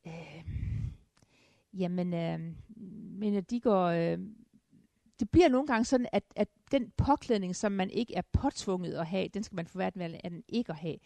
[0.07, 0.43] øh,
[1.73, 2.39] jamen, øh,
[3.19, 3.85] men de går...
[3.85, 4.19] Øh,
[5.19, 9.07] det bliver nogle gange sådan, at, at den påklædning, som man ikke er påtvunget at
[9.07, 9.91] have, den skal man forvære
[10.23, 10.97] den ikke at have.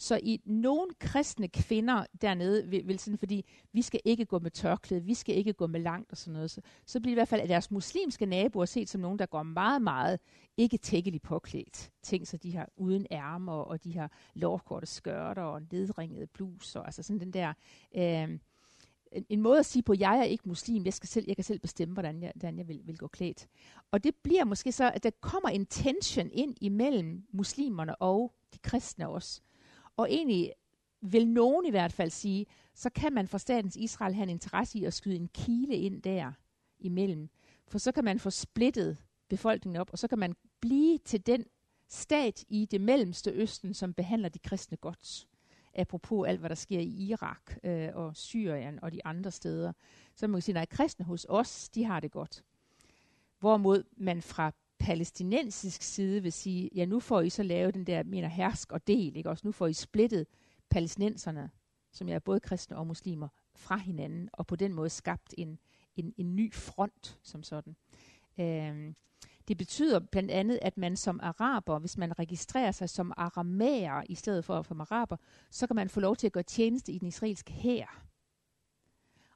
[0.00, 4.50] Så i nogle kristne kvinder dernede vil, vil sådan, fordi vi skal ikke gå med
[4.50, 7.28] tørklæde, vi skal ikke gå med langt og sådan noget, så, så bliver i hvert
[7.28, 10.20] fald at deres muslimske naboer set som nogen, der går meget, meget
[10.56, 11.90] ikke tækkeligt påklædt.
[12.02, 17.02] Ting, så de har uden ærmer, og de har lovkorte skørter og nedringede bluser, altså
[17.02, 17.52] sådan den der...
[17.96, 18.38] Øh,
[19.12, 21.36] en, en måde at sige på, at jeg er ikke muslim, jeg, skal selv, jeg
[21.36, 23.48] kan selv bestemme, hvordan jeg, hvordan jeg vil, vil gå klædt.
[23.90, 28.58] Og det bliver måske så, at der kommer en tension ind imellem muslimerne og de
[28.58, 29.40] kristne også.
[30.00, 30.52] Og egentlig
[31.00, 34.78] vil nogen i hvert fald sige, så kan man fra statens Israel have en interesse
[34.78, 36.32] i at skyde en kile ind der
[36.78, 37.28] imellem.
[37.68, 38.96] For så kan man få splittet
[39.28, 41.44] befolkningen op, og så kan man blive til den
[41.88, 45.28] stat i det mellemste østen, som behandler de kristne godt.
[45.74, 49.72] Apropos alt, hvad der sker i Irak øh, og Syrien og de andre steder.
[50.14, 52.44] Så man kan sige, at kristne hos os, de har det godt.
[53.38, 58.02] Hvorimod man fra palæstinensisk side vil sige, ja, nu får I så lavet den der,
[58.02, 59.46] mener, hersk og del, ikke også?
[59.46, 60.26] Nu får I splittet
[60.70, 61.50] palæstinenserne,
[61.92, 65.58] som er både kristne og muslimer, fra hinanden, og på den måde skabt en,
[65.96, 67.76] en, en ny front som sådan.
[68.40, 68.94] Øhm,
[69.48, 74.14] det betyder blandt andet, at man som araber, hvis man registrerer sig som aramæer i
[74.14, 75.16] stedet for som araber,
[75.50, 78.09] så kan man få lov til at gøre tjeneste i den israelske hær.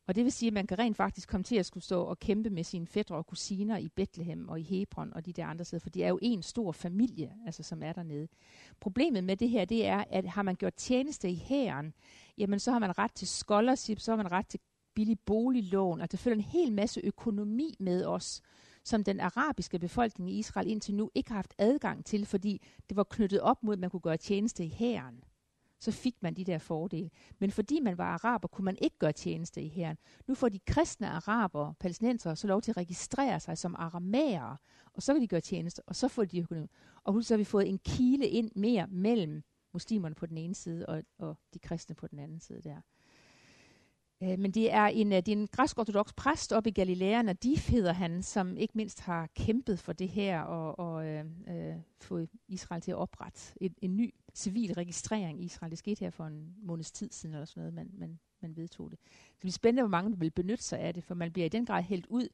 [0.07, 2.19] Og det vil sige, at man kan rent faktisk komme til at skulle stå og
[2.19, 5.65] kæmpe med sine fædre og kusiner i Bethlehem og i Hebron og de der andre
[5.65, 8.29] steder, for det er jo en stor familie, altså, som er dernede.
[8.81, 11.95] Problemet med det her, det er, at har man gjort tjeneste i hæren,
[12.39, 14.61] jamen så har man ret til scholarship, så har man ret til
[14.95, 18.43] billig boliglån, og der følger en hel masse økonomi med os,
[18.85, 22.97] som den arabiske befolkning i Israel indtil nu ikke har haft adgang til, fordi det
[22.97, 25.25] var knyttet op mod, at man kunne gøre tjeneste i hæren
[25.85, 27.11] så fik man de der fordele.
[27.39, 29.97] Men fordi man var araber, kunne man ikke gøre tjeneste i herren.
[30.27, 34.57] Nu får de kristne araber, palæstinenser, så lov til at registrere sig som aramæere,
[34.93, 36.67] og så kan de gøre tjeneste, og så får de økonomi.
[37.05, 39.43] Og så har vi fået en kile ind mere mellem
[39.73, 42.81] muslimerne på den ene side, og, og de kristne på den anden side der.
[44.25, 47.69] Øh, men det er en, øh, det er en græsk-ortodox præst op i Galilea, Nadif
[47.71, 52.29] hedder han, som ikke mindst har kæmpet for det her og, og øh, øh, fået
[52.49, 55.71] Israel til at oprette en, en ny civil registrering i Israel.
[55.71, 58.91] Det skete her for en måneds tid siden eller sådan noget, man, man, man vedtog
[58.91, 58.99] det.
[59.03, 61.49] Det bliver spændende, hvor mange der vil benytte sig af det, for man bliver i
[61.49, 62.29] den grad hældt ud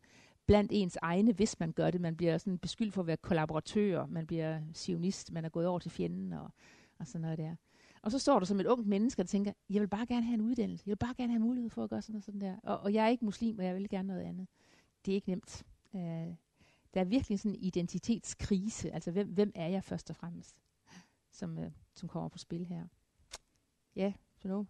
[0.46, 2.00] blandt ens egne, hvis man gør det.
[2.00, 5.78] Man bliver sådan beskyldt for at være kollaboratør, man bliver sionist, man er gået over
[5.78, 6.50] til fjenden og,
[6.98, 7.56] og sådan noget der.
[8.02, 10.34] Og så står du som et ungt menneske og tænker, jeg vil bare gerne have
[10.34, 10.82] en uddannelse.
[10.86, 12.56] Jeg vil bare gerne have mulighed for at gøre sådan og sådan der.
[12.62, 14.48] Og, og jeg er ikke muslim, og jeg vil gerne noget andet.
[15.06, 15.66] Det er ikke nemt.
[15.94, 16.34] Øh,
[16.94, 18.90] der er virkelig sådan en identitetskrise.
[18.90, 20.60] Altså, hvem, hvem er jeg først og fremmest,
[21.30, 22.86] som, øh, som kommer på spil her.
[23.96, 24.66] Ja, så nu.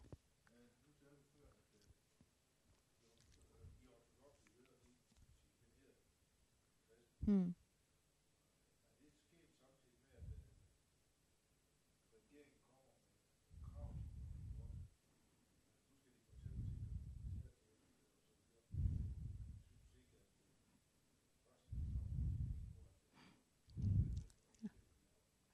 [7.20, 7.55] Hmm.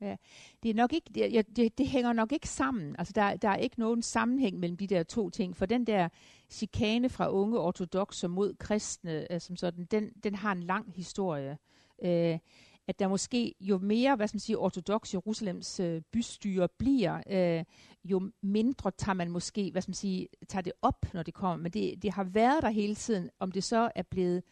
[0.00, 0.16] Ja,
[0.62, 2.96] det er nok ikke, det, det, det hænger nok ikke sammen.
[2.98, 6.08] Altså der, der er ikke nogen sammenhæng mellem de der to ting, for den der
[6.50, 11.58] chikane fra unge ortodoxer mod kristne, øh, som sådan, den, den har en lang historie.
[12.02, 12.38] Øh,
[12.88, 17.64] at der måske jo mere, hvad skal man sige, ortodox Jerusalems øh, bystyre bliver, øh,
[18.04, 21.62] jo mindre tager man måske, hvad skal man sige, tager det op, når det kommer.
[21.62, 23.30] Men det, det har været der hele tiden.
[23.38, 24.42] Om det så er blevet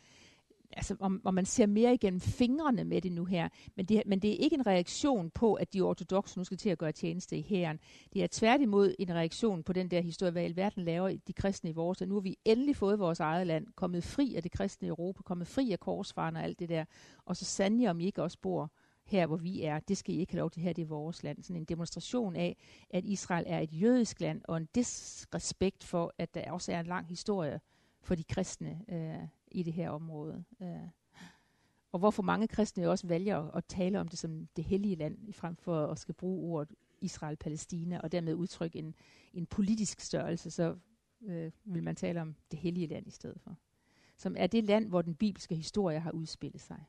[0.77, 3.49] altså, om, om man ser mere igennem fingrene med det nu her.
[3.77, 6.71] Men det, men det er ikke en reaktion på, at de ortodoxe nu skal til
[6.71, 7.81] at gøre tjeneste i hæren.
[8.13, 11.73] Det er tværtimod en reaktion på den der historie, hvad alverden laver de kristne i
[11.73, 12.03] vores.
[12.03, 15.23] Og nu har vi endelig fået vores eget land, kommet fri af det kristne Europa,
[15.23, 16.85] kommet fri af korsfaren og alt det der.
[17.25, 18.71] Og så sandelig om I ikke også bor
[19.05, 19.81] her, hvor vi er.
[19.81, 21.43] Det skal I ikke have lov til her, det er vores land.
[21.43, 22.57] Sådan en demonstration af,
[22.91, 26.87] at Israel er et jødisk land, og en disrespekt for, at der også er en
[26.87, 27.61] lang historie
[28.03, 30.45] for de kristne øh, i det her område.
[30.63, 30.89] Øh.
[31.93, 35.33] Og hvorfor mange kristne også vælger at, at tale om det som det hellige land,
[35.33, 38.95] frem for at skal bruge ordet Israel-Palæstina, og dermed udtrykke en,
[39.33, 40.77] en politisk størrelse, så
[41.23, 43.57] øh, vil man tale om det hellige land i stedet for.
[44.17, 46.85] Som er det land, hvor den bibelske historie har udspillet sig.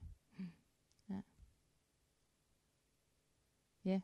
[1.09, 1.21] Ja.
[3.85, 4.01] Ja.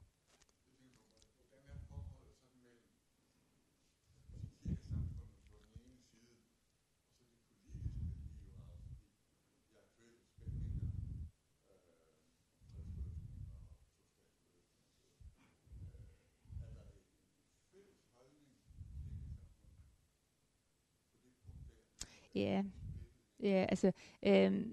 [22.35, 22.63] Ja,
[23.43, 23.91] ja altså,
[24.23, 24.65] øh,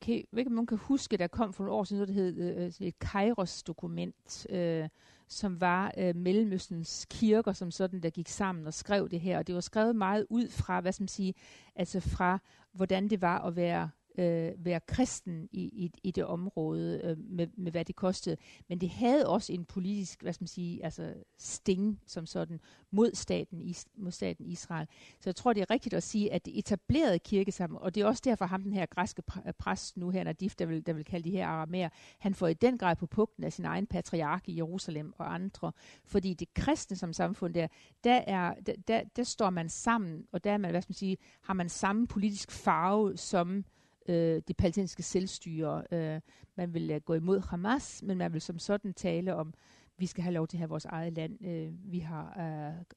[0.00, 2.08] kan, jeg ved ikke, om nogen kan huske, der kom for nogle år siden noget,
[2.08, 4.88] der hed øh, øh et Kairos-dokument, øh,
[5.28, 9.38] som var øh, Mellemøstens kirker, som sådan, der gik sammen og skrev det her.
[9.38, 11.34] Og det var skrevet meget ud fra, hvad skal man sige,
[11.74, 12.38] altså fra,
[12.72, 17.46] hvordan det var at være øh, være kristen i, i, i det område, øh, med,
[17.56, 18.36] med hvad det kostede.
[18.68, 22.60] Men det havde også en politisk, hvad skal man sige, altså sting som sådan
[22.90, 24.86] mod staten, is, mod staten Israel.
[25.20, 28.06] Så jeg tror, det er rigtigt at sige, at det etablerede kirkesamfund, og det er
[28.06, 31.04] også derfor ham, den her græske øh, præst nu her, Nadif, der vil, der vil
[31.04, 31.88] kalde de her aramæer,
[32.18, 35.72] han får i den grad på pugten af sin egen patriark i Jerusalem og andre,
[36.04, 37.66] fordi det kristne som samfund der,
[38.04, 40.94] der, er, der, der, der står man sammen, og der er man, hvad skal man
[40.94, 43.64] sige, har man samme politisk farve som
[44.08, 45.84] øh, det palæstinensiske selvstyre.
[45.92, 46.20] Øh,
[46.56, 49.54] man vil øh, gå imod Hamas, men man vil som sådan tale om,
[49.98, 51.46] vi skal have lov til at have vores eget land.
[51.46, 52.40] Øh, vi har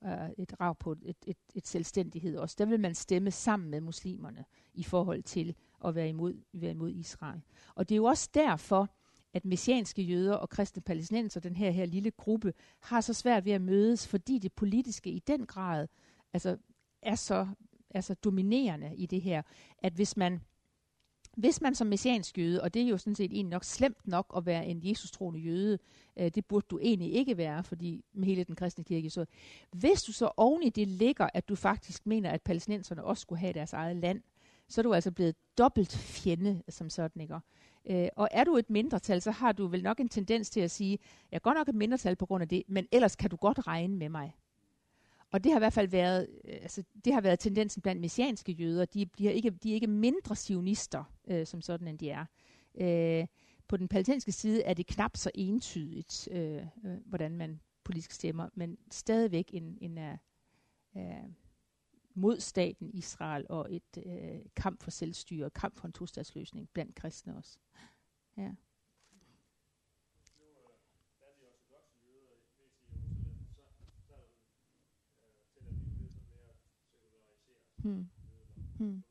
[0.04, 2.56] øh, øh et rav på et, et, et selvstændighed også.
[2.60, 5.56] Der vil man stemme sammen med muslimerne i forhold til
[5.86, 7.42] at være imod, være imod Israel.
[7.76, 8.90] Og det er jo også derfor,
[9.34, 13.52] at messianske jøder og kristne palæstinenser, den her, her lille gruppe, har så svært ved
[13.52, 15.88] at mødes, fordi det politiske i den grad
[16.34, 16.58] altså,
[17.02, 17.48] er så
[17.90, 19.42] altså dominerende i det her,
[19.78, 20.42] at hvis man
[21.38, 24.34] hvis man som messiansk jøde, og det er jo sådan set egentlig nok slemt nok
[24.38, 25.80] at være en Jesus-troende jøde,
[26.20, 29.26] øh, det burde du egentlig ikke være, fordi med hele den kristne kirke, så
[29.72, 33.40] hvis du så oven i det ligger, at du faktisk mener, at palæstinenserne også skulle
[33.40, 34.22] have deres eget land,
[34.68, 37.36] så er du altså blevet dobbelt fjende som sådan, ikke?
[37.90, 40.72] Øh, og er du et mindretal, så har du vel nok en tendens til at
[40.72, 41.00] sige,
[41.32, 43.68] jeg er godt nok et mindretal på grund af det, men ellers kan du godt
[43.68, 44.36] regne med mig.
[45.32, 48.52] Og det har i hvert fald været, øh, altså, det har været tendensen blandt messianske
[48.52, 48.86] jøder.
[48.86, 52.26] De, de, er, ikke, de er ikke mindre sionister, øh, som sådan end de er.
[52.76, 53.28] Øh,
[53.68, 58.50] på den palæstinensiske side er det knap så entydigt, øh, øh, hvordan man politisk stemmer,
[58.54, 60.18] men stadigvæk en, en uh,
[61.02, 61.32] uh,
[62.14, 67.38] mod staten Israel og et uh, kamp for selvstyre, kamp for en tostatsløsning blandt kristne
[67.38, 67.58] også.
[68.38, 68.52] Ja.
[77.88, 78.08] Hmm.
[78.78, 79.04] Hmm.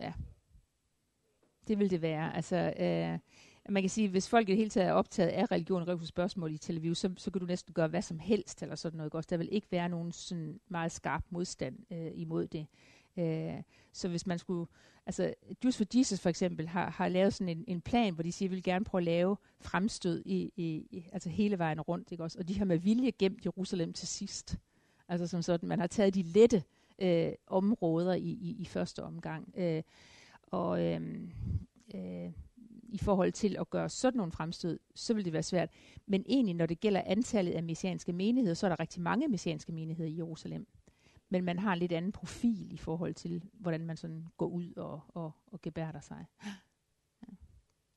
[0.00, 0.12] Ja,
[1.68, 2.36] det vil det være.
[2.36, 3.18] Altså, øh,
[3.72, 6.08] man kan sige, hvis folk i det hele taget er optaget af religion og religiøse
[6.08, 9.14] spørgsmål i television, så, så kan du næsten gøre hvad som helst, eller sådan noget.
[9.14, 9.28] Også.
[9.30, 12.60] Der vil ikke være nogen sådan meget skarp modstand øh, imod det.
[12.60, 12.66] Øh,
[13.18, 13.62] Øh,
[13.92, 14.66] så hvis man skulle,
[15.06, 18.32] altså Just for Jesus for eksempel har, har lavet sådan en, en plan, hvor de
[18.32, 21.80] siger, at vi vil gerne prøve at lave fremstød i, i, i, altså hele vejen
[21.80, 22.38] rundt, ikke også?
[22.38, 24.56] Og de har med vilje gemt Jerusalem til sidst.
[25.08, 26.62] Altså som sådan, man har taget de lette
[26.98, 29.54] øh, områder i, i, i første omgang.
[29.56, 29.82] Øh,
[30.42, 31.00] og øh,
[31.94, 32.32] øh,
[32.88, 35.70] i forhold til at gøre sådan nogle fremstød, så vil det være svært.
[36.06, 39.72] Men egentlig, når det gælder antallet af messianske menigheder, så er der rigtig mange messianske
[39.72, 40.66] menigheder i Jerusalem
[41.28, 44.72] men man har en lidt anden profil i forhold til, hvordan man sådan går ud
[44.76, 46.26] og, og, og gebærder sig.
[47.22, 47.34] Ja.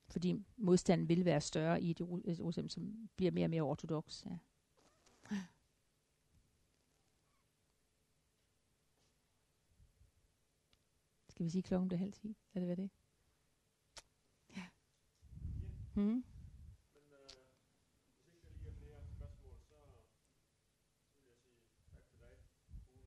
[0.07, 4.25] Fordi modstanden vil være større i et Jerusalem, som bliver mere og mere ortodox.
[4.25, 4.37] Ja.
[11.29, 12.37] Skal vi sige klokken bliver halv ti?
[12.53, 12.89] Er det hvad det?
[14.55, 14.63] Ja.
[15.93, 16.23] Hmm.